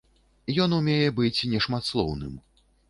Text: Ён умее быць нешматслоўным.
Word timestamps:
Ён 0.63 0.71
умее 0.79 1.11
быць 1.21 1.47
нешматслоўным. 1.55 2.39